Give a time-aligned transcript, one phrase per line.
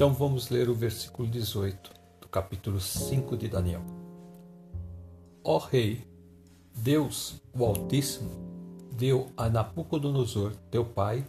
[0.00, 1.92] Então vamos ler o versículo 18
[2.22, 3.82] do capítulo 5 de Daniel.
[5.44, 6.06] Ó Rei,
[6.74, 8.30] Deus, o Altíssimo,
[8.96, 11.22] deu a Nabucodonosor, teu pai,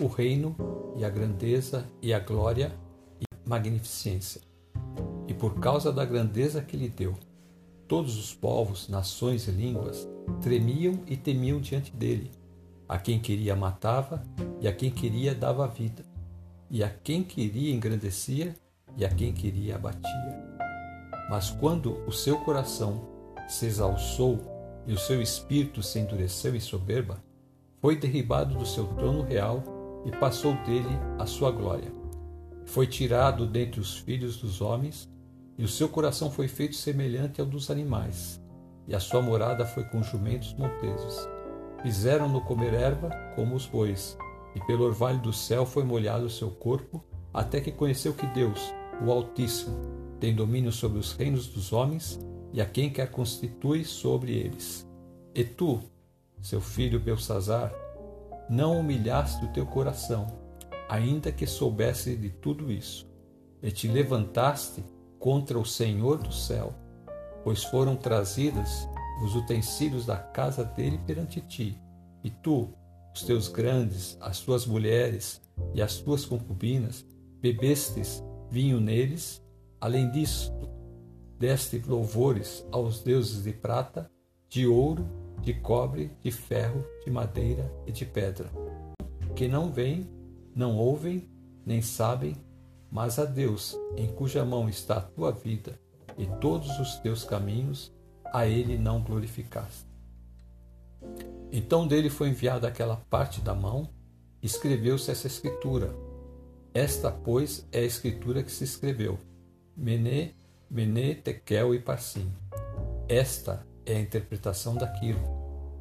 [0.00, 0.56] o reino
[0.96, 2.74] e a grandeza e a glória
[3.20, 4.40] e magnificência.
[5.28, 7.12] E por causa da grandeza que lhe deu,
[7.86, 10.08] todos os povos, nações e línguas
[10.40, 12.30] tremiam e temiam diante dele.
[12.88, 14.22] A quem queria matava
[14.62, 16.13] e a quem queria dava vida,
[16.70, 18.54] e a quem queria engrandecia
[18.96, 20.56] e a quem queria abatia.
[21.30, 23.08] Mas quando o seu coração
[23.48, 24.40] se exalçou
[24.86, 27.22] e o seu espírito se endureceu em soberba,
[27.80, 29.62] foi derribado do seu trono real
[30.04, 31.92] e passou dele a sua glória.
[32.66, 35.08] Foi tirado dentre os filhos dos homens,
[35.56, 38.40] e o seu coração foi feito semelhante ao dos animais,
[38.88, 41.28] e a sua morada foi com jumentos monteses.
[41.82, 44.16] Fizeram-no comer erva como os bois,
[44.54, 48.72] e pelo orvalho do céu foi molhado o seu corpo, até que conheceu que Deus,
[49.04, 49.76] o Altíssimo,
[50.20, 52.18] tem domínio sobre os reinos dos homens
[52.52, 54.88] e a quem quer constitui sobre eles.
[55.34, 55.80] E tu,
[56.40, 57.72] seu filho Belsazar,
[58.48, 60.26] não humilhaste o teu coração,
[60.88, 63.10] ainda que soubesse de tudo isso,
[63.62, 64.84] e te levantaste
[65.18, 66.74] contra o Senhor do céu,
[67.42, 68.86] pois foram trazidas
[69.24, 71.80] os utensílios da casa dele perante ti,
[72.22, 72.68] e tu,
[73.14, 75.40] os teus grandes, as tuas mulheres
[75.72, 77.06] e as tuas concubinas,
[77.40, 79.42] bebestes vinho neles,
[79.80, 80.52] além disto,
[81.38, 84.10] deste louvores aos deuses de prata,
[84.48, 85.06] de ouro,
[85.40, 88.50] de cobre, de ferro, de madeira e de pedra,
[89.36, 90.08] que não veem,
[90.54, 91.28] não ouvem,
[91.64, 92.36] nem sabem,
[92.90, 95.78] mas a Deus, em cuja mão está a tua vida
[96.16, 97.92] e todos os teus caminhos,
[98.32, 99.86] a ele não glorificaste.
[101.56, 103.88] Então dele foi enviada aquela parte da mão,
[104.42, 105.94] escreveu-se essa escritura.
[106.74, 109.20] Esta, pois, é a escritura que se escreveu.
[109.76, 110.34] Mene
[110.68, 112.28] Mene, Tekel e Parsim.
[113.08, 115.20] Esta é a interpretação daquilo.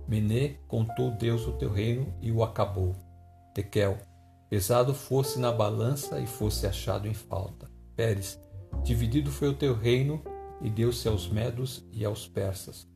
[0.07, 2.95] Mene contou Deus o teu reino e o acabou.
[3.56, 3.97] Tekel,
[4.51, 7.67] pesado fosse na balança e fosse achado em falta.
[7.95, 8.39] Pérez,
[8.83, 10.22] dividido foi o teu reino
[10.62, 12.88] e deu-se aos medos e aos persas.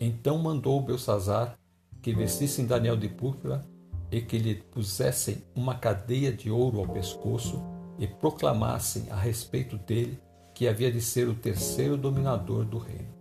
[0.00, 1.59] Então mandou Belsazar
[2.02, 3.64] que vestissem Daniel de púrpura
[4.10, 7.62] e que lhe pusessem uma cadeia de ouro ao pescoço
[7.98, 10.18] e proclamassem a respeito dele
[10.54, 13.14] que havia de ser o terceiro dominador do reino.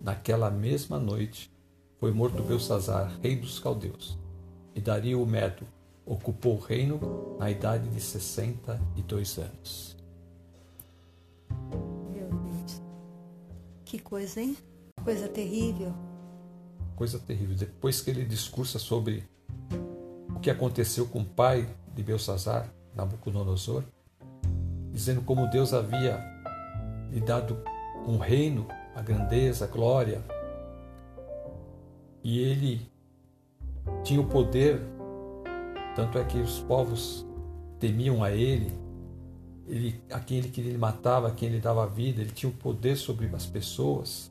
[0.00, 1.50] Naquela mesma noite
[1.98, 4.18] foi morto Belsazar, rei dos caldeus,
[4.74, 5.66] e Dario o Medo
[6.04, 9.96] ocupou o reino na idade de 62 anos.
[12.12, 12.82] Meu Deus.
[13.84, 14.56] Que coisa, hein?
[15.02, 15.92] Coisa terrível.
[16.96, 17.54] Coisa terrível.
[17.54, 19.22] Depois que ele discursa sobre
[20.34, 23.84] o que aconteceu com o pai de Belsazar, Nabucodonosor,
[24.90, 26.18] dizendo como Deus havia
[27.12, 27.62] lhe dado
[28.06, 30.24] um reino, a grandeza, a glória.
[32.24, 32.90] E ele
[34.02, 34.80] tinha o poder,
[35.94, 37.26] tanto é que os povos
[37.78, 38.72] temiam a ele,
[39.66, 42.54] ele a quem ele queria ele matava, a quem ele dava vida, ele tinha o
[42.54, 44.30] poder sobre as pessoas.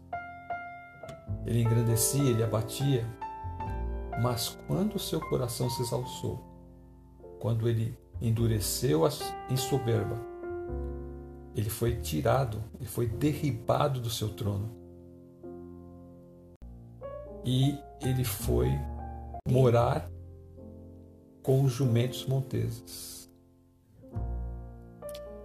[1.46, 3.06] Ele engrandecia, ele abatia.
[4.22, 6.44] Mas quando o seu coração se exalçou,
[7.40, 9.02] quando ele endureceu
[9.50, 10.20] em soberba,
[11.56, 14.70] ele foi tirado, ele foi derribado do seu trono.
[17.46, 18.72] E ele foi
[19.48, 20.10] morar
[21.44, 23.30] com os jumentos monteses.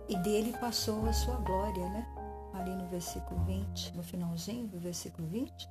[0.08, 2.19] E dele passou a sua glória, né?
[2.60, 5.68] Ali no versículo 20, no finalzinho do versículo 20,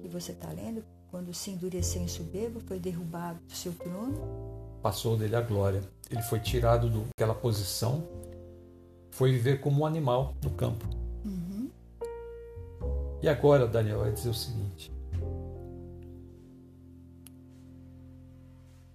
[0.00, 4.18] que você está lendo, quando se endureceu em soberba, foi derrubado do seu trono.
[4.82, 5.82] Passou dele a glória.
[6.10, 8.08] Ele foi tirado daquela posição
[9.12, 10.84] foi viver como um animal no campo.
[11.24, 11.70] Uhum.
[13.22, 14.90] E agora Daniel vai dizer o seguinte: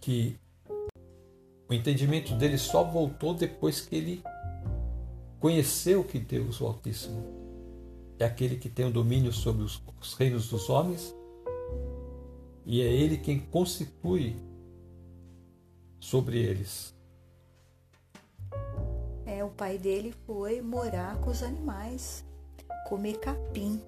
[0.01, 0.37] que
[1.69, 4.23] o entendimento dele só voltou depois que ele
[5.39, 7.23] conheceu que Deus, o Altíssimo,
[8.19, 11.13] é aquele que tem o domínio sobre os, os reinos dos homens
[12.65, 14.35] e é ele quem constitui
[15.99, 16.97] sobre eles
[19.47, 22.23] o pai dele foi morar com os animais,
[22.87, 23.81] comer capim.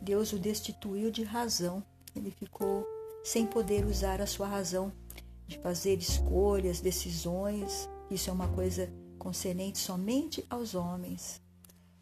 [0.00, 1.82] Deus o destituiu de razão.
[2.14, 2.86] Ele ficou
[3.24, 4.92] sem poder usar a sua razão
[5.46, 7.88] de fazer escolhas, decisões.
[8.10, 8.88] Isso é uma coisa
[9.22, 11.40] concernente somente aos homens.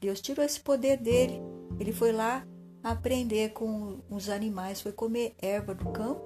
[0.01, 1.39] Deus tirou esse poder dele.
[1.79, 2.47] Ele foi lá
[2.83, 6.23] aprender com os animais, foi comer erva do campo,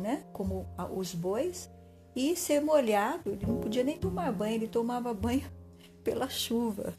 [0.00, 0.24] né?
[0.32, 0.66] como
[0.96, 1.70] os bois,
[2.16, 3.30] e ser molhado.
[3.30, 5.48] Ele não podia nem tomar banho, ele tomava banho
[6.02, 6.92] pela chuva.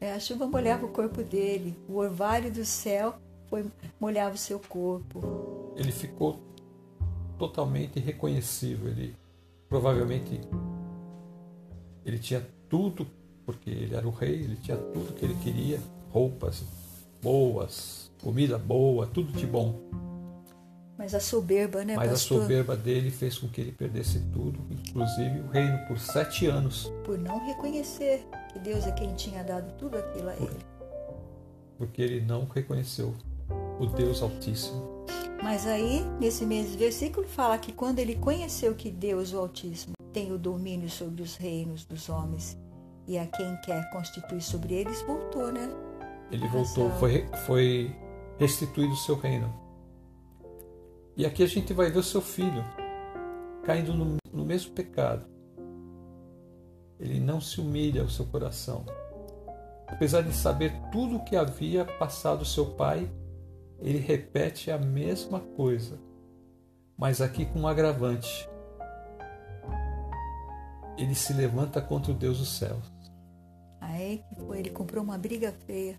[0.00, 3.14] É, a chuva molhava o corpo dele, o orvalho do céu
[3.46, 3.64] foi,
[4.00, 5.72] molhava o seu corpo.
[5.76, 6.40] Ele ficou
[7.38, 8.88] totalmente irreconhecível.
[8.88, 9.14] Ele
[9.68, 10.40] provavelmente
[12.04, 13.06] ele tinha tudo,
[13.44, 15.80] porque ele era o rei, ele tinha tudo que ele queria,
[16.10, 16.64] roupas
[17.22, 19.80] boas, comida boa, tudo de bom.
[20.96, 22.38] Mas a soberba, né, Mas pastor?
[22.38, 26.92] a soberba dele fez com que ele perdesse tudo, inclusive o reino, por sete anos.
[27.04, 30.58] Por não reconhecer que Deus é quem tinha dado tudo aquilo a ele.
[31.78, 33.14] Porque ele não reconheceu
[33.78, 35.06] o Deus Altíssimo.
[35.42, 40.32] Mas aí, nesse mesmo versículo, fala que quando ele conheceu que Deus, o Altíssimo, tem
[40.32, 42.58] o domínio sobre os reinos dos homens
[43.06, 45.68] e a quem quer constituir sobre eles, voltou, né?
[46.30, 47.94] Ele voltou, foi, foi
[48.38, 49.52] restituído o seu reino.
[51.16, 52.64] E aqui a gente vai ver o seu filho
[53.64, 55.26] caindo no, no mesmo pecado.
[56.98, 58.84] Ele não se humilha ao seu coração.
[59.86, 63.10] Apesar de saber tudo o que havia passado seu pai,
[63.80, 65.98] ele repete a mesma coisa,
[66.96, 68.49] mas aqui com um agravante.
[71.00, 72.92] Ele se levanta contra o Deus dos céus.
[73.80, 75.98] Aí que foi, ele comprou uma briga feia.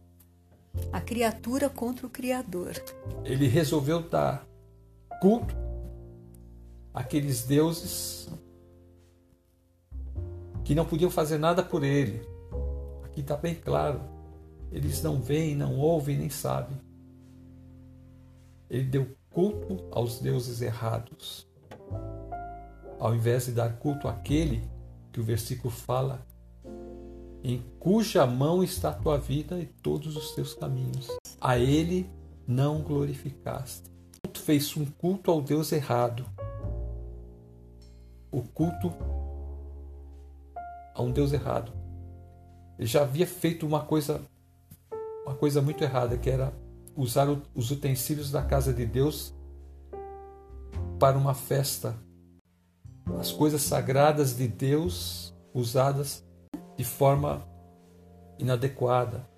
[0.93, 2.73] A criatura contra o Criador.
[3.25, 4.45] Ele resolveu dar
[5.19, 5.55] culto
[6.93, 8.29] àqueles deuses
[10.63, 12.21] que não podiam fazer nada por ele.
[13.03, 13.99] Aqui está bem claro.
[14.71, 16.79] Eles não veem, não ouvem, nem sabem.
[18.69, 21.47] Ele deu culto aos deuses errados,
[22.99, 24.70] ao invés de dar culto àquele
[25.11, 26.25] que o versículo fala,
[27.43, 31.07] em cuja mão está a tua vida e todos os teus caminhos.
[31.39, 32.09] A ele
[32.47, 33.89] não glorificaste.
[34.31, 36.25] Tu fez um culto ao Deus errado.
[38.31, 38.93] O culto
[40.93, 41.71] a um Deus errado.
[42.77, 44.21] Ele já havia feito uma coisa
[45.25, 46.53] uma coisa muito errada, que era
[46.95, 49.33] usar os utensílios da casa de Deus
[50.99, 51.95] para uma festa.
[53.19, 56.23] As coisas sagradas de Deus usadas
[56.77, 57.47] de forma
[58.39, 59.29] inadequada.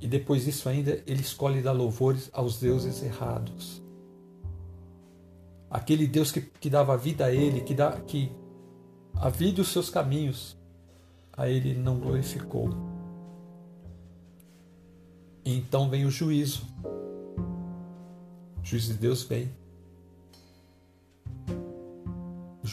[0.00, 3.82] E depois disso ainda ele escolhe dar louvores aos deuses errados.
[5.70, 8.30] Aquele Deus que, que dava vida a ele, que, dá, que
[9.14, 10.56] a vida os seus caminhos,
[11.32, 12.70] a ele não glorificou.
[15.44, 16.62] E então vem o juízo.
[18.58, 19.50] O juízo de Deus vem.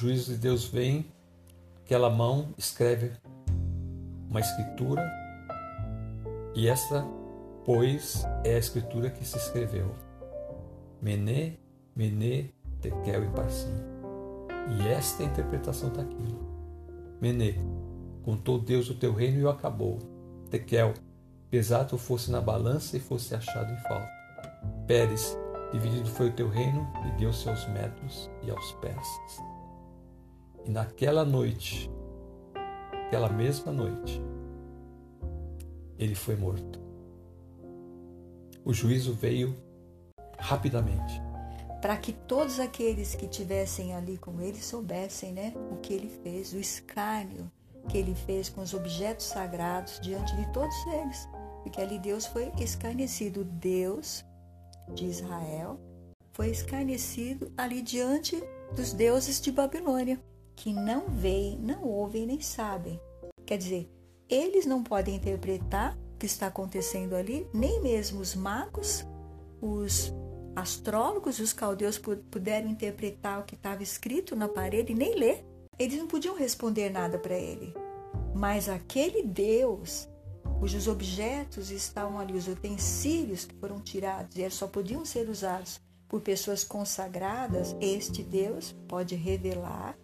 [0.01, 1.05] Juízo de Deus vem,
[1.85, 3.11] aquela mão escreve
[4.27, 5.07] uma escritura,
[6.55, 7.05] e essa,
[7.63, 9.93] pois, é a escritura que se escreveu.
[10.99, 11.53] Mené,
[11.95, 12.49] Mené,
[12.81, 13.75] Tekel e Parsim.
[14.79, 16.49] E esta interpretação daquilo.
[17.21, 17.53] Mené,
[18.23, 19.99] contou Deus o teu reino e o acabou.
[20.49, 20.95] Tekel,
[21.51, 24.09] pesado fosse na balança e fosse achado em falta.
[24.87, 25.37] Pérez,
[25.71, 29.50] dividido foi o teu reino e deu-se aos medos e aos persas.
[30.65, 31.89] E naquela noite,
[33.07, 34.21] aquela mesma noite,
[35.97, 36.79] ele foi morto.
[38.63, 39.55] O juízo veio
[40.37, 41.21] rapidamente.
[41.81, 46.53] Para que todos aqueles que tivessem ali com ele soubessem né, o que ele fez,
[46.53, 47.51] o escárnio
[47.89, 51.27] que ele fez com os objetos sagrados diante de todos eles.
[51.63, 53.43] Porque ali Deus foi escarnecido.
[53.43, 54.23] Deus
[54.93, 55.79] de Israel
[56.33, 58.41] foi escarnecido ali diante
[58.75, 60.19] dos deuses de Babilônia,
[60.55, 62.99] que não veem, não ouvem nem sabem.
[63.45, 63.89] Quer dizer,
[64.29, 69.05] eles não podem interpretar o que está acontecendo ali, nem mesmo os magos,
[69.61, 70.13] os
[70.55, 75.45] astrólogos os caldeus puderam interpretar o que estava escrito na parede, nem ler.
[75.77, 77.73] Eles não podiam responder nada para ele.
[78.35, 80.07] Mas aquele Deus,
[80.59, 86.21] cujos objetos estavam ali, os utensílios que foram tirados e só podiam ser usados por
[86.21, 89.97] pessoas consagradas, este Deus pode revelar,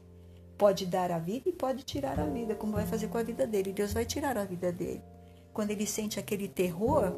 [0.57, 3.45] pode dar a vida e pode tirar a vida, como vai fazer com a vida
[3.45, 3.71] dele.
[3.71, 5.01] Deus vai tirar a vida dele.
[5.53, 7.13] Quando ele sente aquele terror,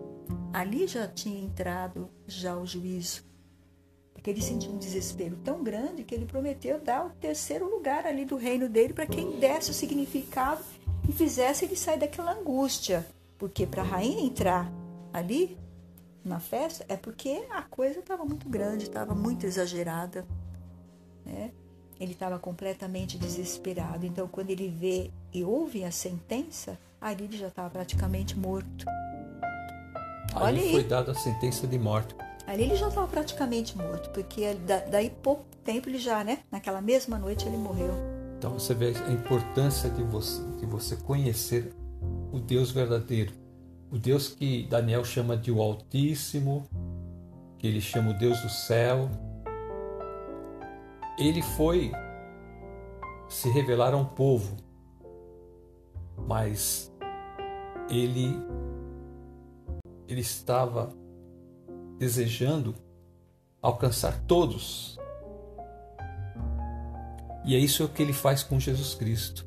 [0.53, 3.23] ali já tinha entrado já o juízo.
[4.13, 8.25] Porque ele sentiu um desespero tão grande que ele prometeu dar o terceiro lugar ali
[8.25, 10.61] do reino dele para quem desse o significado
[11.07, 13.05] e fizesse ele sair daquela angústia.
[13.37, 14.69] Porque para a rainha entrar
[15.13, 15.57] ali
[16.23, 20.27] na festa é porque a coisa estava muito grande, estava muito exagerada.
[21.25, 21.51] Né?
[21.99, 24.05] Ele estava completamente desesperado.
[24.05, 28.85] Então, quando ele vê e ouve a sentença, ali ele já estava praticamente morto.
[30.35, 32.15] Olha foi dada a sentença de morte.
[32.47, 34.55] Ali ele já estava praticamente morto, porque
[34.89, 36.39] daí pouco tempo ele já, né?
[36.51, 37.93] Naquela mesma noite ele morreu.
[38.37, 41.73] Então você vê a importância de você, de você conhecer
[42.31, 43.33] o Deus verdadeiro,
[43.91, 46.65] o Deus que Daniel chama de o Altíssimo,
[47.57, 49.09] que ele chama o Deus do céu.
[51.19, 51.91] Ele foi
[53.27, 54.55] se revelar a um povo,
[56.17, 56.89] mas
[57.89, 58.35] ele
[60.07, 60.91] ele estava
[61.97, 62.73] desejando
[63.61, 64.97] alcançar todos.
[67.45, 69.45] E é isso que ele faz com Jesus Cristo.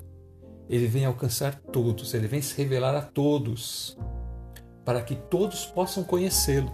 [0.68, 3.96] Ele vem alcançar todos, ele vem se revelar a todos,
[4.84, 6.70] para que todos possam conhecê-lo.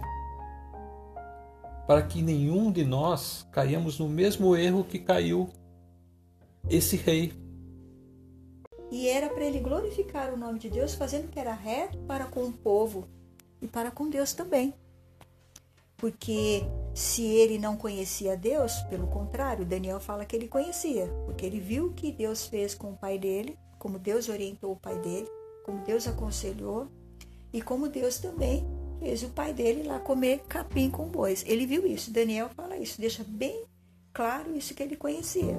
[1.89, 5.49] Para que nenhum de nós caiamos no mesmo erro que caiu
[6.69, 7.33] esse rei.
[8.91, 12.25] E era para ele glorificar o nome de Deus, fazendo o que era reto para
[12.25, 13.07] com o povo
[13.59, 14.71] e para com Deus também.
[15.97, 16.61] Porque
[16.93, 21.87] se ele não conhecia Deus, pelo contrário, Daniel fala que ele conhecia, porque ele viu
[21.87, 25.27] o que Deus fez com o pai dele, como Deus orientou o pai dele,
[25.65, 26.87] como Deus aconselhou
[27.51, 28.63] e como Deus também
[28.99, 31.43] fez o pai dele lá comer capim com bois.
[31.47, 32.11] Ele viu isso.
[32.11, 33.63] Daniel fala isso, deixa bem
[34.13, 35.57] claro isso que ele conhecia.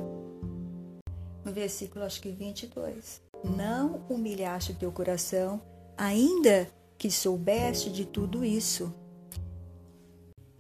[1.45, 3.23] No versículo acho que 22.
[3.57, 5.61] Não humilhaste o teu coração,
[5.97, 6.69] ainda
[6.99, 8.95] que soubeste de tudo isso.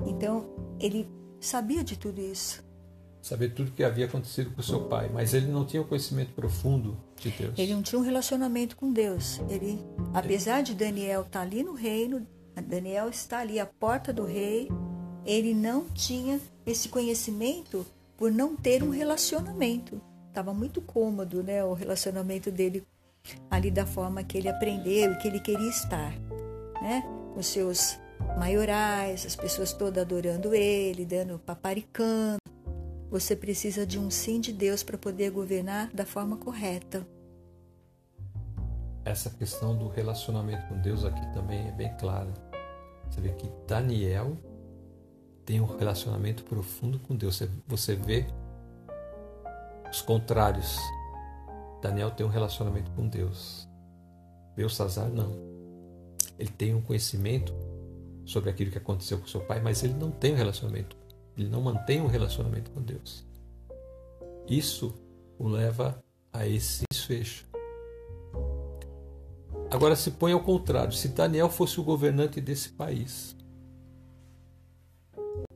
[0.06, 0.48] Então,
[0.80, 1.06] ele
[1.38, 2.64] sabia de tudo isso.
[3.20, 6.96] Sabia tudo que havia acontecido com seu pai, mas ele não tinha o conhecimento profundo
[7.16, 7.58] de Deus.
[7.58, 9.38] Ele não tinha um relacionamento com Deus.
[9.50, 9.78] Ele,
[10.14, 12.26] apesar de Daniel estar ali no reino,
[12.60, 14.68] Daniel está ali à porta do rei,
[15.24, 17.86] ele não tinha esse conhecimento
[18.16, 20.00] por não ter um relacionamento.
[20.28, 22.86] Estava muito cômodo, né, o relacionamento dele
[23.50, 26.12] ali da forma que ele aprendeu e que ele queria estar,
[26.80, 27.02] né?
[27.34, 27.98] Com seus
[28.38, 32.38] maiorais, as pessoas todas adorando ele, dando paparicando.
[33.10, 37.06] Você precisa de um sim de Deus para poder governar da forma correta.
[39.04, 42.32] Essa questão do relacionamento com Deus aqui também é bem clara.
[43.10, 44.36] Você vê que Daniel
[45.44, 47.42] tem um relacionamento profundo com Deus.
[47.66, 48.26] Você vê
[49.90, 50.78] os contrários
[51.80, 53.68] Daniel tem um relacionamento com Deus.
[54.54, 55.32] Belsazar não.
[56.38, 57.54] Ele tem um conhecimento
[58.24, 60.96] sobre aquilo que aconteceu com seu pai, mas ele não tem um relacionamento.
[61.36, 63.24] Ele não mantém um relacionamento com Deus.
[64.46, 64.94] Isso
[65.38, 66.02] o leva
[66.32, 67.49] a esse desfecho.
[69.70, 70.92] Agora se põe ao contrário.
[70.92, 73.36] Se Daniel fosse o governante desse país,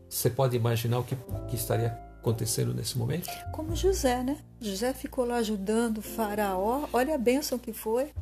[0.09, 1.17] você pode imaginar o que,
[1.49, 1.89] que estaria
[2.21, 3.29] acontecendo nesse momento?
[3.53, 4.39] Como José, né?
[4.61, 6.89] José ficou lá ajudando o faraó.
[6.93, 8.13] Olha a bênção que foi.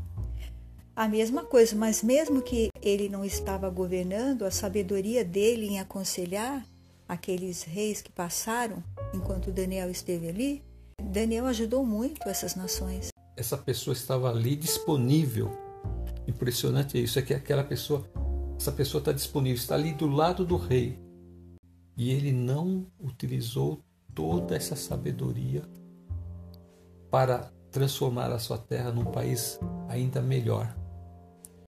[0.96, 6.66] A mesma coisa, mas mesmo que ele não estava governando, a sabedoria dele em aconselhar
[7.06, 8.82] aqueles reis que passaram
[9.14, 10.62] enquanto Daniel esteve ali,
[11.02, 13.08] Daniel ajudou muito essas nações.
[13.36, 15.61] Essa pessoa estava ali disponível.
[16.32, 18.08] Impressionante isso, é que aquela pessoa,
[18.58, 20.98] essa pessoa está disponível, está ali do lado do rei.
[21.94, 23.84] E ele não utilizou
[24.14, 25.62] toda essa sabedoria
[27.10, 30.74] para transformar a sua terra num país ainda melhor.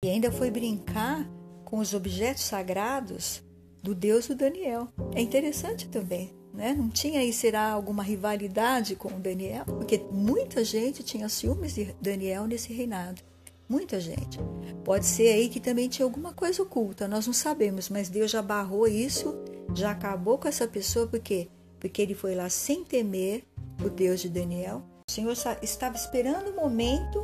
[0.02, 1.28] E ainda foi brincar
[1.64, 3.42] com os objetos sagrados
[3.82, 4.88] do Deus do Daniel.
[5.14, 6.72] É interessante também, né?
[6.72, 11.94] Não tinha aí será alguma rivalidade com o Daniel, porque muita gente tinha ciúmes de
[12.00, 13.20] Daniel nesse reinado.
[13.68, 14.38] Muita gente.
[14.84, 18.42] Pode ser aí que também tinha alguma coisa oculta, nós não sabemos, mas Deus já
[18.42, 19.34] barrou isso,
[19.74, 21.48] já acabou com essa pessoa, porque
[21.84, 23.44] porque ele foi lá sem temer
[23.84, 24.82] o Deus de Daniel.
[25.06, 27.22] O Senhor estava esperando o momento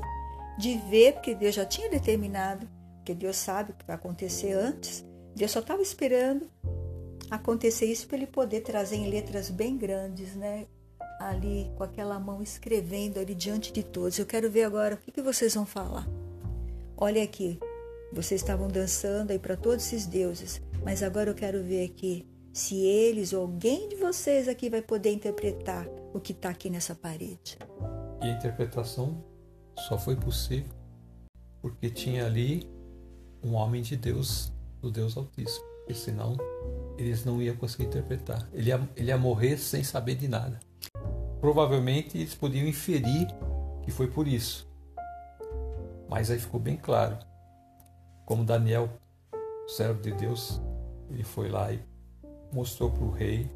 [0.59, 5.02] de ver, porque Deus já tinha determinado, porque Deus sabe o que vai acontecer antes.
[5.35, 6.47] Deus só estava esperando
[7.30, 10.66] acontecer isso para ele poder trazer em letras bem grandes, né?
[11.18, 14.18] Ali com aquela mão escrevendo ali diante de todos.
[14.18, 16.06] Eu quero ver agora o que, que vocês vão falar.
[17.02, 17.59] Olha aqui,
[18.12, 22.76] vocês estavam dançando aí para todos esses deuses, mas agora eu quero ver aqui se
[22.76, 27.57] eles ou alguém de vocês aqui vai poder interpretar o que está aqui nessa parede.
[28.23, 29.25] E a interpretação
[29.88, 30.69] só foi possível
[31.62, 32.69] porque tinha ali
[33.42, 34.52] um homem de Deus,
[34.83, 36.37] do Deus Altíssimo, porque senão
[36.99, 38.47] eles não iam conseguir interpretar.
[38.52, 40.61] Ele ia, ele ia morrer sem saber de nada.
[41.40, 43.26] Provavelmente eles podiam inferir
[43.83, 44.69] que foi por isso.
[46.11, 47.17] Mas aí ficou bem claro.
[48.26, 48.90] Como Daniel,
[49.69, 50.61] servo de Deus,
[51.09, 51.81] ele foi lá e
[52.52, 53.49] mostrou para o rei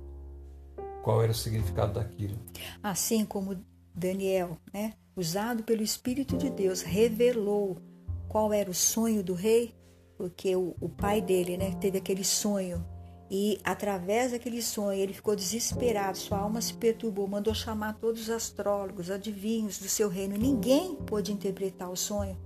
[1.02, 2.38] qual era o significado daquilo.
[2.80, 3.60] Assim como
[3.92, 7.78] Daniel, né, usado pelo Espírito de Deus, revelou
[8.28, 9.74] qual era o sonho do rei,
[10.16, 12.86] porque o, o pai dele né, teve aquele sonho
[13.36, 18.30] E através daquele sonho, ele ficou desesperado, sua alma se perturbou, mandou chamar todos os
[18.30, 20.36] astrólogos, adivinhos do seu reino.
[20.36, 22.38] Ninguém pôde interpretar o sonho.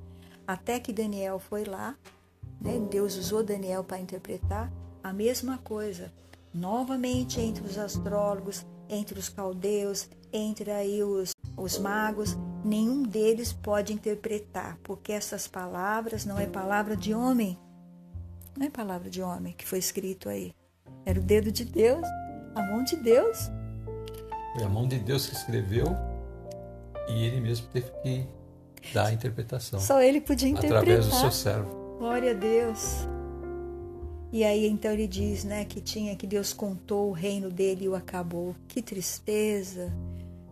[0.47, 1.95] Até que Daniel foi lá,
[2.59, 2.81] né?
[2.91, 6.11] Deus usou Daniel para interpretar a mesma coisa.
[6.55, 13.93] Novamente entre os astrólogos, entre os caldeus, entre aí os, os magos, nenhum deles pode
[13.93, 17.59] interpretar, porque essas palavras não é palavra de homem.
[18.57, 20.55] Não é palavra de homem que foi escrito aí.
[21.05, 22.07] Era o dedo de Deus,
[22.55, 23.51] a mão de Deus.
[24.55, 25.87] Foi a mão de Deus que escreveu
[27.09, 28.27] e ele mesmo teve que
[28.93, 29.81] dar a interpretação.
[29.81, 30.83] Só ele podia interpretar.
[30.83, 31.97] Através do seu servo.
[31.99, 33.09] Glória a Deus.
[34.31, 37.89] E aí então ele diz, né, que tinha que Deus contou o reino dele e
[37.89, 38.55] o acabou.
[38.67, 39.93] Que tristeza.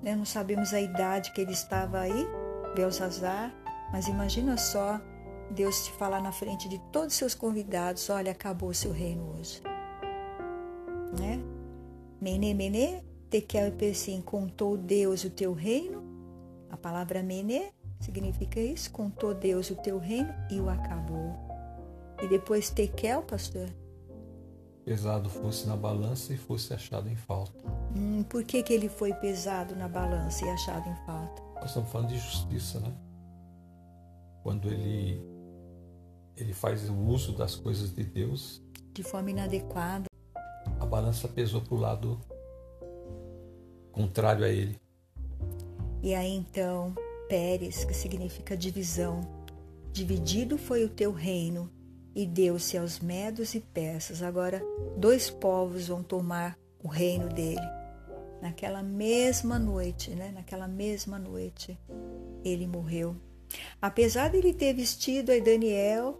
[0.02, 0.14] Né?
[0.16, 2.26] Não sabemos a idade que ele estava aí,
[2.75, 3.55] Belsazar,
[3.93, 5.00] mas imagina só
[5.50, 9.35] Deus te falar na frente de todos os seus convidados, olha, acabou o seu reino
[9.38, 9.62] hoje.
[11.18, 11.40] Né?
[12.20, 16.02] Mene, mene, tekel e contou Deus o teu reino.
[16.70, 21.35] A palavra mene significa isso, contou Deus o teu reino e o acabou.
[22.23, 23.68] E depois tekel, pastor?
[24.85, 27.64] Pesado fosse na balança e fosse achado em falta.
[27.96, 31.42] Hum, por que, que ele foi pesado na balança e achado em falta?
[31.56, 32.92] Nós estamos falando de justiça, né?
[34.42, 35.20] Quando ele,
[36.37, 38.62] ele faz o uso das coisas de Deus.
[38.92, 40.06] De forma inadequada.
[40.87, 42.21] A balança pesou para o lado
[43.90, 44.81] contrário a ele.
[46.00, 46.95] E aí então,
[47.28, 49.21] Pérez, que significa divisão,
[49.93, 51.69] dividido foi o teu reino
[52.14, 54.23] e deu-se aos medos e persas.
[54.23, 54.62] Agora,
[54.97, 57.66] dois povos vão tomar o reino dele.
[58.40, 60.31] Naquela mesma noite, né?
[60.33, 61.76] Naquela mesma noite,
[62.45, 63.16] ele morreu.
[63.83, 66.16] Apesar de ele ter vestido a Daniel,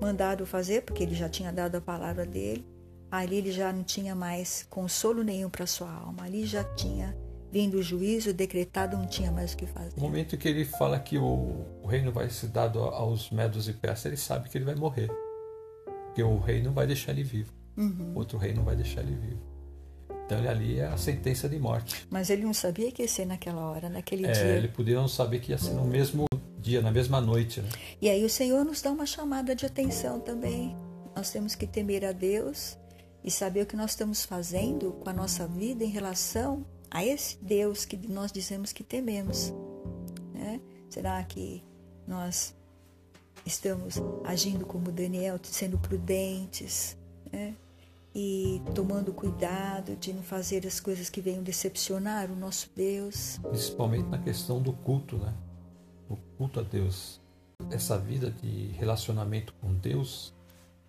[0.00, 2.71] mandado fazer, porque ele já tinha dado a palavra dele,
[3.18, 6.24] ali ele já não tinha mais consolo nenhum para sua alma.
[6.24, 7.14] Ali já tinha
[7.52, 9.92] vindo o juízo decretado, não tinha mais o que fazer.
[9.96, 13.74] No momento que ele fala que o, o reino vai ser dado aos medos e
[13.74, 15.10] persas, ele sabe que ele vai morrer.
[16.06, 17.52] Porque o rei não vai deixar ele vivo.
[17.76, 18.12] Uhum.
[18.14, 19.42] Outro rei não vai deixar ele vivo.
[20.24, 22.06] Então ele ali é a sentença de morte.
[22.08, 24.44] Mas ele não sabia que ia ser naquela hora, naquele é, dia.
[24.44, 26.24] Ele podia não saber que ia ser no mesmo
[26.58, 27.60] dia, na mesma noite.
[27.60, 27.68] Né?
[28.00, 30.74] E aí o Senhor nos dá uma chamada de atenção também.
[31.14, 32.78] Nós temos que temer a Deus
[33.24, 37.38] e saber o que nós estamos fazendo com a nossa vida em relação a esse
[37.42, 39.52] Deus que nós dizemos que tememos.
[40.34, 40.60] Né?
[40.90, 41.62] Será que
[42.06, 42.54] nós
[43.46, 46.96] estamos agindo como Daniel, sendo prudentes
[47.32, 47.54] né?
[48.14, 53.38] e tomando cuidado de não fazer as coisas que venham decepcionar o nosso Deus?
[53.42, 55.32] Principalmente na questão do culto, né?
[56.08, 57.20] O culto a Deus.
[57.70, 60.34] Essa vida de relacionamento com Deus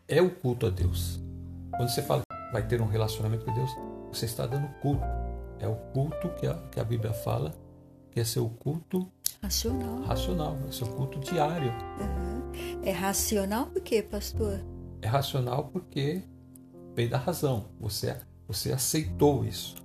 [0.08, 1.22] é o culto a Deus.
[1.78, 3.72] Quando você fala que vai ter um relacionamento com Deus,
[4.12, 5.24] você está dando culto
[5.64, 7.54] é o culto que a, que a Bíblia fala,
[8.12, 9.10] que é seu culto
[9.42, 10.02] racional.
[10.02, 11.72] Racional, é seu culto diário.
[12.00, 12.82] Uhum.
[12.84, 14.60] É racional por quê, pastor?
[15.02, 16.22] É racional porque
[16.94, 17.70] vem da razão.
[17.80, 19.76] Você, você aceitou isso.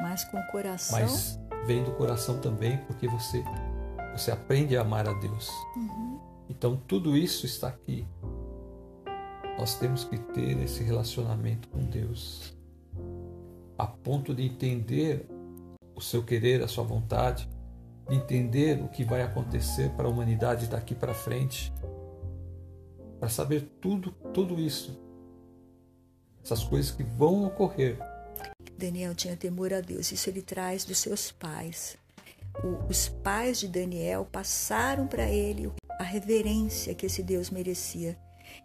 [0.00, 0.98] Mas com o coração.
[0.98, 3.44] Mas vem do coração também porque você,
[4.12, 5.50] você aprende a amar a Deus.
[5.76, 6.18] Uhum.
[6.48, 8.06] Então tudo isso está aqui.
[9.58, 12.54] Nós temos que ter esse relacionamento com Deus
[13.78, 15.26] a ponto de entender
[15.94, 17.48] o seu querer, a sua vontade,
[18.08, 21.72] de entender o que vai acontecer para a humanidade daqui para frente,
[23.18, 24.98] para saber tudo, tudo isso,
[26.42, 27.98] essas coisas que vão ocorrer.
[28.78, 31.96] Daniel tinha temor a Deus, isso ele traz dos seus pais.
[32.62, 38.16] O, os pais de Daniel passaram para ele a reverência que esse Deus merecia.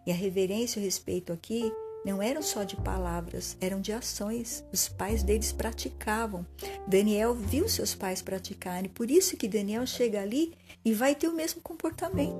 [0.06, 1.72] E a reverência e o respeito aqui
[2.04, 4.64] não eram só de palavras, eram de ações.
[4.72, 6.44] Os pais deles praticavam.
[6.86, 11.34] Daniel viu seus pais praticarem, por isso que Daniel chega ali e vai ter o
[11.34, 12.36] mesmo comportamento.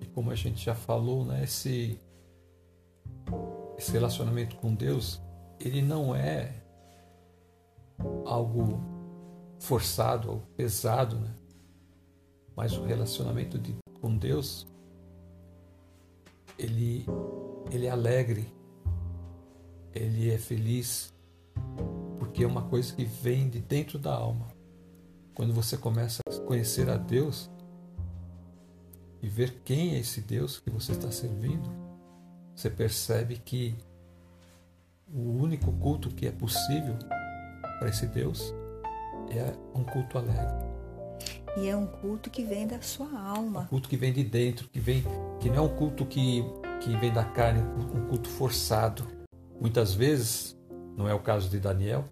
[0.00, 1.98] E como a gente já falou, né, esse,
[3.76, 5.20] esse relacionamento com Deus,
[5.58, 6.54] ele não é
[8.24, 8.80] algo
[9.58, 11.34] forçado ou pesado, né?
[12.54, 14.66] Mas o relacionamento de, com Deus,
[16.58, 17.06] ele
[17.70, 18.46] ele é alegre,
[19.92, 21.12] ele é feliz,
[22.18, 24.46] porque é uma coisa que vem de dentro da alma.
[25.34, 27.50] Quando você começa a conhecer a Deus
[29.20, 31.68] e ver quem é esse Deus que você está servindo,
[32.54, 33.76] você percebe que
[35.12, 36.96] o único culto que é possível
[37.78, 38.54] para esse Deus
[39.30, 40.75] é um culto alegre.
[41.56, 43.62] E é um culto que vem da sua alma.
[43.62, 45.02] Um culto que vem de dentro, que vem,
[45.40, 46.44] que não é um culto que
[46.80, 49.06] que vem da carne, um culto forçado.
[49.60, 50.56] Muitas vezes,
[50.96, 52.04] não é o caso de Daniel,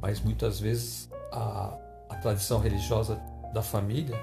[0.00, 1.76] mas muitas vezes a,
[2.08, 3.20] a tradição religiosa
[3.52, 4.16] da família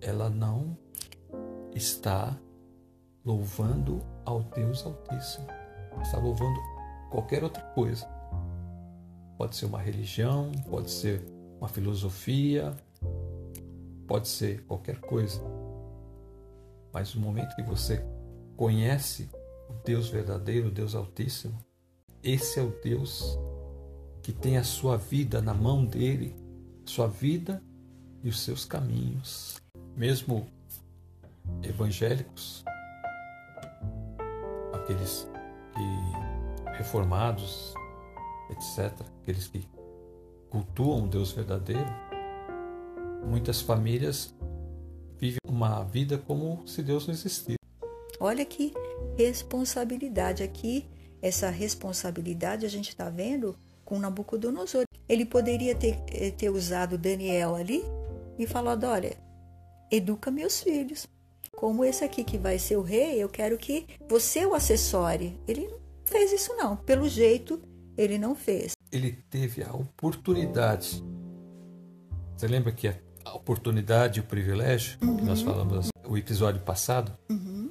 [0.00, 0.76] ela não
[1.74, 2.36] está
[3.24, 5.46] louvando ao Deus Altíssimo,
[6.02, 6.58] está louvando
[7.10, 8.06] qualquer outra coisa.
[9.38, 11.22] Pode ser uma religião, pode ser
[11.62, 12.74] uma filosofia,
[14.08, 15.40] pode ser qualquer coisa.
[16.92, 18.04] Mas no momento que você
[18.56, 19.30] conhece
[19.68, 21.56] o Deus verdadeiro, o Deus Altíssimo,
[22.20, 23.38] esse é o Deus
[24.24, 26.34] que tem a sua vida na mão dele,
[26.84, 27.62] sua vida
[28.24, 29.62] e os seus caminhos.
[29.96, 30.48] Mesmo
[31.62, 32.64] evangélicos,
[34.72, 35.28] aqueles
[35.74, 37.72] que reformados,
[38.50, 39.64] etc., aqueles que
[40.52, 41.88] cultuam o Deus verdadeiro,
[43.26, 44.34] muitas famílias
[45.18, 47.56] vivem uma vida como se Deus não existisse.
[48.20, 48.74] Olha que
[49.16, 50.84] responsabilidade aqui,
[51.22, 54.84] essa responsabilidade a gente está vendo com Nabucodonosor.
[55.08, 57.82] Ele poderia ter, eh, ter usado Daniel ali
[58.38, 59.16] e falado: olha,
[59.90, 61.06] educa meus filhos.
[61.56, 65.38] Como esse aqui que vai ser o rei, eu quero que você o assessore.
[65.48, 66.76] Ele não fez isso, não.
[66.76, 67.62] Pelo jeito,
[67.96, 68.72] ele não fez.
[68.92, 71.02] Ele teve a oportunidade.
[72.36, 72.88] Você lembra que
[73.24, 75.16] a oportunidade e o privilégio, uhum.
[75.16, 77.10] que nós falamos no episódio passado?
[77.30, 77.70] Uhum.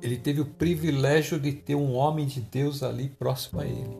[0.00, 3.98] Ele teve o privilégio de ter um homem de Deus ali próximo a ele.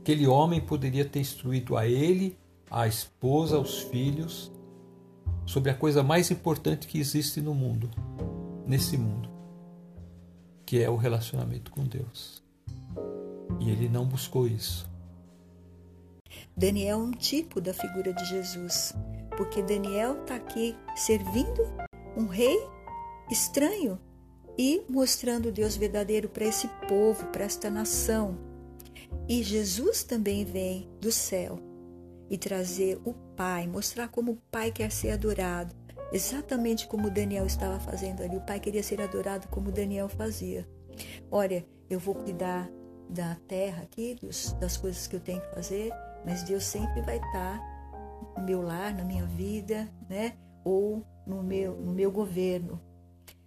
[0.00, 2.36] Aquele homem poderia ter instruído a ele,
[2.70, 4.52] a esposa, os filhos,
[5.46, 7.90] sobre a coisa mais importante que existe no mundo,
[8.66, 9.30] nesse mundo,
[10.66, 12.42] que é o relacionamento com Deus.
[13.60, 14.92] E ele não buscou isso.
[16.56, 18.94] Daniel é um tipo da figura de Jesus,
[19.36, 21.62] porque Daniel está aqui servindo
[22.16, 22.56] um rei
[23.28, 23.98] estranho
[24.56, 28.38] e mostrando o Deus verdadeiro para esse povo, para esta nação.
[29.28, 31.58] E Jesus também vem do céu
[32.30, 35.74] e trazer o Pai, mostrar como o Pai quer ser adorado,
[36.12, 38.36] exatamente como Daniel estava fazendo ali.
[38.36, 40.68] O Pai queria ser adorado como Daniel fazia.
[41.32, 42.70] Olha, eu vou cuidar
[43.10, 45.92] da terra aqui, dos, das coisas que eu tenho que fazer,
[46.24, 47.60] mas Deus sempre vai estar
[48.36, 50.36] no meu lar, na minha vida, né?
[50.64, 52.80] Ou no meu, no meu governo.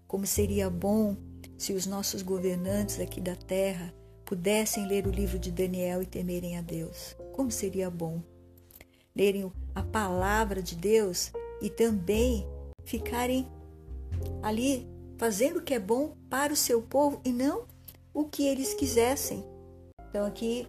[0.08, 1.18] Como seria bom
[1.58, 3.94] se os nossos governantes aqui da terra
[4.26, 7.16] pudessem ler o livro de Daniel e temerem a Deus.
[7.34, 8.22] Como seria bom
[9.16, 12.48] lerem a palavra de Deus e também
[12.86, 13.48] ficarem
[14.44, 14.88] ali
[15.18, 17.66] fazendo o que é bom para o seu povo e não
[18.14, 19.44] o que eles quisessem.
[20.10, 20.68] Então, aqui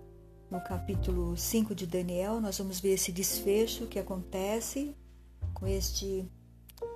[0.50, 4.94] no capítulo 5 de Daniel, nós vamos ver esse desfecho que acontece
[5.52, 6.26] com este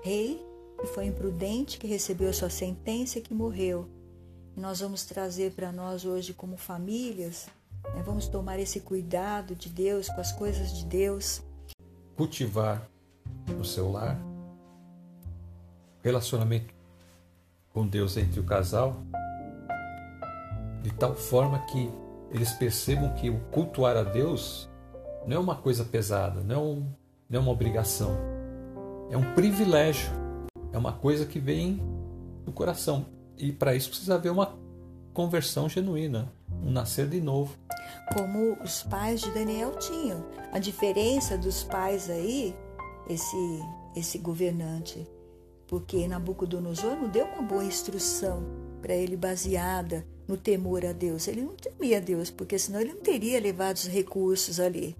[0.02, 0.40] rei
[0.80, 3.88] que foi imprudente, que recebeu sua sentença e que morreu.
[4.56, 7.46] E nós vamos trazer para nós hoje, como famílias,
[7.94, 11.42] né, vamos tomar esse cuidado de Deus com as coisas de Deus.
[12.16, 12.88] Cultivar
[13.48, 14.18] no seu lar
[16.02, 16.74] relacionamento
[17.72, 18.96] com Deus entre o casal,
[20.82, 21.88] de tal forma que
[22.32, 24.68] eles percebam que o cultuar a Deus
[25.26, 26.76] não é uma coisa pesada, não é,
[27.28, 28.16] não é uma obrigação,
[29.10, 30.10] é um privilégio,
[30.72, 31.80] é uma coisa que vem
[32.44, 33.06] do coração.
[33.36, 34.56] E para isso precisa haver uma
[35.12, 36.32] conversão genuína,
[36.64, 37.56] um nascer de novo.
[38.14, 40.24] Como os pais de Daniel tinham.
[40.52, 42.54] A diferença dos pais aí,
[43.08, 43.62] esse,
[43.94, 45.06] esse governante,
[45.66, 48.42] porque Nabucodonosor não deu uma boa instrução
[48.80, 51.28] para ele baseada no temor a Deus.
[51.28, 54.96] Ele não temia Deus, porque senão ele não teria levado os recursos ali.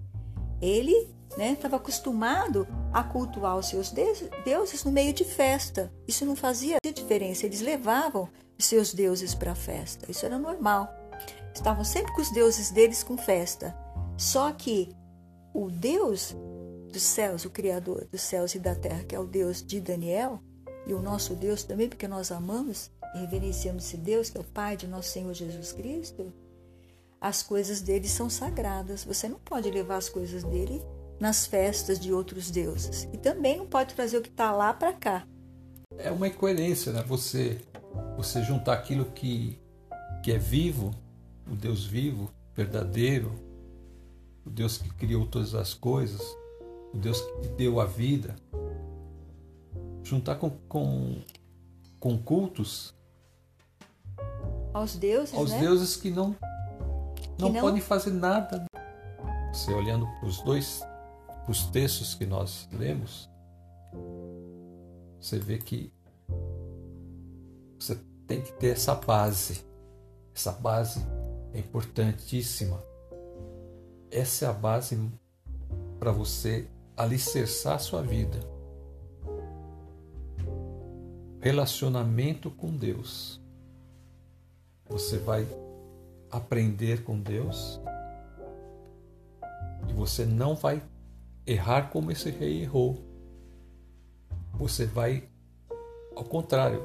[0.61, 5.91] Ele estava né, acostumado a cultuar os seus deuses no meio de festa.
[6.07, 7.47] Isso não fazia diferença.
[7.47, 10.09] Eles levavam os seus deuses para a festa.
[10.09, 10.87] Isso era normal.
[11.51, 13.75] Estavam sempre com os deuses deles com festa.
[14.15, 14.95] Só que
[15.51, 16.35] o Deus
[16.91, 20.39] dos céus, o Criador dos céus e da terra, que é o Deus de Daniel,
[20.85, 24.43] e o nosso Deus também, porque nós amamos e reverenciamos esse Deus, que é o
[24.43, 26.33] Pai de nosso Senhor Jesus Cristo,
[27.19, 29.05] as coisas dele são sagradas.
[29.05, 30.81] Você não pode levar as coisas dele
[31.19, 33.07] nas festas de outros deuses.
[33.13, 35.27] E também não pode trazer o que está lá para cá.
[35.97, 37.01] É uma incoerência, né?
[37.07, 37.61] Você,
[38.17, 39.57] você juntar aquilo que,
[40.21, 40.91] que é vivo,
[41.49, 43.31] o Deus vivo, verdadeiro,
[44.45, 46.21] o Deus que criou todas as coisas,
[46.93, 48.35] o Deus que deu a vida,
[50.03, 51.21] juntar com, com,
[51.99, 52.93] com cultos
[54.73, 55.59] aos deuses, aos né?
[55.59, 56.35] deuses que não
[57.37, 58.65] não, que não podem fazer nada.
[59.51, 60.81] Você olhando para os dois
[61.47, 63.29] os textos que nós lemos,
[65.19, 65.91] você vê que
[67.77, 69.61] você tem que ter essa base
[70.33, 71.05] Essa base
[71.53, 72.81] é importantíssima.
[74.09, 74.97] Essa é a base
[75.99, 78.39] para você alicerçar sua vida.
[81.39, 83.42] Relacionamento com Deus.
[84.93, 85.47] Você vai
[86.29, 87.81] aprender com Deus
[89.89, 90.83] e você não vai
[91.47, 93.03] errar como esse rei errou.
[94.53, 95.27] Você vai,
[96.15, 96.79] ao contrário,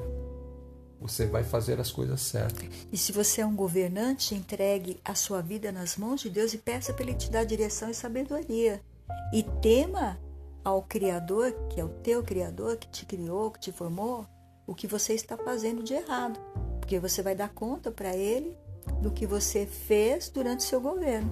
[0.99, 2.67] você vai fazer as coisas certas.
[2.91, 6.57] E se você é um governante, entregue a sua vida nas mãos de Deus e
[6.57, 8.81] peça para Ele te dar direção e sabedoria.
[9.31, 10.19] E tema
[10.63, 14.25] ao Criador, que é o teu Criador, que te criou, que te formou,
[14.65, 16.39] o que você está fazendo de errado.
[16.89, 18.57] Porque você vai dar conta para Ele
[18.99, 21.29] do que você fez durante seu governo.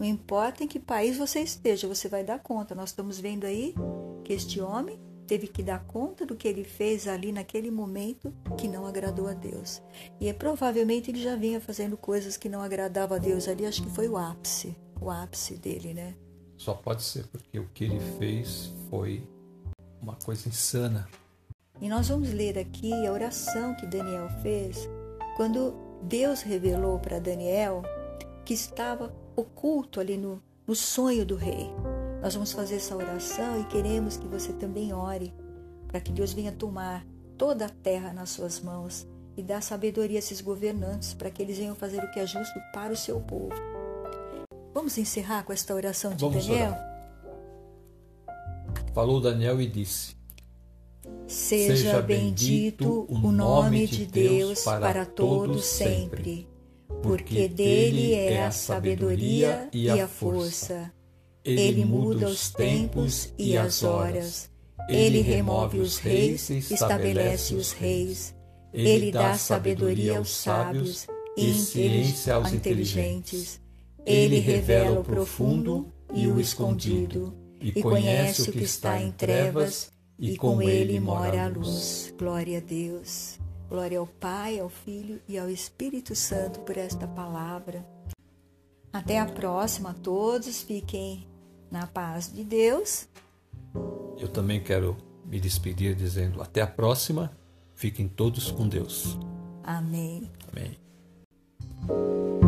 [0.00, 2.74] Não importa em que país você esteja, você vai dar conta.
[2.74, 3.72] Nós estamos vendo aí
[4.24, 8.66] que este homem teve que dar conta do que ele fez ali naquele momento que
[8.66, 9.80] não agradou a Deus.
[10.20, 13.80] E é, provavelmente ele já vinha fazendo coisas que não agradavam a Deus ali, acho
[13.80, 16.16] que foi o ápice, o ápice dele, né?
[16.56, 19.24] Só pode ser porque o que ele fez foi
[20.02, 21.08] uma coisa insana.
[21.80, 24.88] E nós vamos ler aqui a oração que Daniel fez
[25.36, 27.82] quando Deus revelou para Daniel
[28.44, 31.70] que estava oculto ali no, no sonho do rei.
[32.22, 35.34] Nós vamos fazer essa oração e queremos que você também ore
[35.88, 37.04] para que Deus venha tomar
[37.36, 39.06] toda a terra nas suas mãos
[39.36, 42.58] e dar sabedoria a esses governantes para que eles venham fazer o que é justo
[42.72, 43.54] para o seu povo.
[44.72, 46.70] Vamos encerrar com esta oração de Vamos Daniel?
[46.70, 46.94] Orar.
[48.94, 50.16] Falou Daniel e disse:
[51.26, 56.46] Seja, bendito o nome de Deus para todos sempre,
[57.02, 60.92] porque dele é, é a sabedoria e a força.
[61.44, 64.50] Ele muda os tempos e as horas.
[64.88, 68.34] Ele remove os reis, estabelece os reis.
[68.72, 71.06] Ele dá sabedoria aos sábios
[71.36, 73.60] e ciência aos inteligentes.
[74.04, 80.36] Ele revela o profundo e o escondido, e conhece o que está em trevas, e
[80.36, 82.12] com ele mora a luz.
[82.18, 83.38] Glória a Deus.
[83.68, 87.84] Glória ao Pai, ao Filho e ao Espírito Santo por esta palavra.
[88.92, 91.26] Até a próxima, todos fiquem
[91.70, 93.08] na paz de Deus.
[94.18, 97.36] Eu também quero me despedir dizendo até a próxima.
[97.74, 99.18] Fiquem todos com Deus.
[99.64, 100.30] Amém.
[100.52, 102.43] Amém.